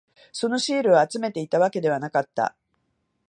[0.31, 2.55] そのシールを集めていたわけではなかった。